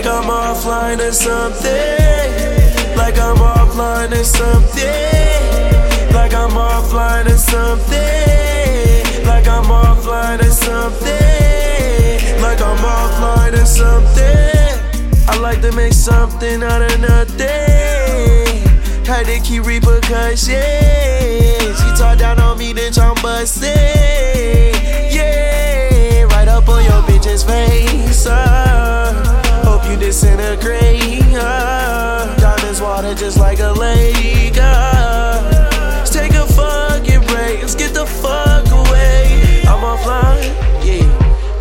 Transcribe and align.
Like 0.00 0.14
I'm 0.14 0.30
offline 0.30 0.98
or 1.06 1.12
something. 1.12 2.96
Like 2.96 3.18
I'm 3.18 3.36
offline 3.36 4.12
or 4.12 4.24
something. 4.24 4.86
Like 6.14 6.32
I'm 6.32 6.52
offline 6.52 7.26
or 7.26 7.36
something. 7.36 9.26
Like 9.26 9.46
I'm 9.46 9.64
offline 9.64 10.40
or 10.40 10.44
something. 10.44 12.40
Like 12.40 12.62
I'm 12.62 12.78
offline 12.78 13.52
or 13.52 13.66
something. 13.66 15.28
I 15.28 15.36
like 15.38 15.60
to 15.60 15.70
make 15.72 15.92
something 15.92 16.62
out 16.62 16.80
of 16.80 16.98
nothing. 16.98 17.46
Had 19.04 19.26
to 19.26 19.38
keep 19.40 19.66
repercussions. 19.66 20.48
She 21.78 21.94
talk 21.98 22.16
down 22.20 22.40
on 22.40 22.56
me, 22.56 22.72
then 22.72 22.98
I'm 22.98 23.16
busting. 23.16 23.79
Water 33.10 33.24
just 33.24 33.38
like 33.38 33.58
a 33.60 33.72
lake. 33.72 34.56
Uh, 34.56 35.98
let's 35.98 36.10
take 36.10 36.32
a 36.32 36.46
fucking 36.46 37.20
break. 37.26 37.60
Let's 37.60 37.74
get 37.74 37.94
the 37.94 38.06
fuck 38.06 38.66
away. 38.66 39.62
I'm 39.66 39.82
offline, 39.82 40.52
yeah. 40.84 41.04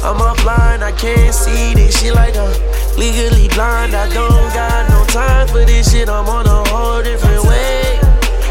I'm 0.03 0.17
offline. 0.17 0.81
I 0.83 0.91
can't 0.91 1.33
see 1.33 1.73
this 1.73 1.99
shit 1.99 2.13
like 2.13 2.35
I'm 2.35 2.51
legally 2.97 3.47
blind. 3.49 3.95
I 3.95 4.11
don't 4.13 4.53
got 4.53 4.89
no 4.89 5.05
time 5.05 5.47
for 5.47 5.65
this 5.65 5.91
shit. 5.91 6.09
I'm 6.09 6.27
on 6.27 6.45
a 6.45 6.69
whole 6.69 7.01
different 7.03 7.43
way. 7.43 7.99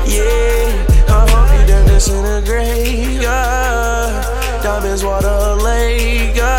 Yeah, 0.07 1.05
I 1.09 1.27
hope 1.31 1.61
you 1.61 1.67
done 1.67 1.87
disintegrate. 1.87 3.23
Yeah. 3.23 4.61
Diamonds 4.63 5.05
water 5.05 5.55
lake. 5.63 6.37
Yeah. 6.37 6.58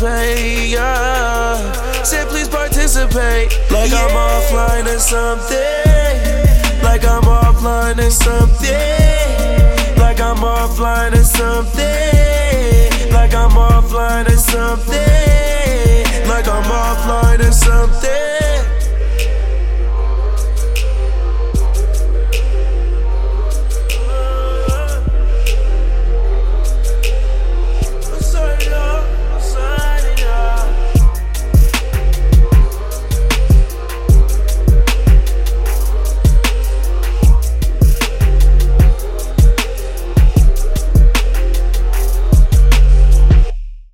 Yeah. 0.00 1.72
Say 2.02 2.24
please 2.28 2.48
participate. 2.48 3.52
Like 3.70 3.92
I'm 3.92 4.10
offline 4.10 4.86
or 4.86 4.98
something. 4.98 6.82
Like 6.82 7.04
I'm 7.04 7.22
offline 7.22 7.98
or 7.98 8.10
something. 8.10 8.68
Like 9.98 10.20
I'm 10.20 10.38
offline 10.38 11.12
or 11.12 11.24
something. 11.24 13.12
Like 13.12 13.34
I'm 13.34 13.50
offline 13.50 14.28
or 14.28 14.36
something. 14.36 14.98
Like 16.26 16.48
I'm 16.48 16.64
offline 16.64 17.40
or 17.46 17.52
something. 17.52 18.21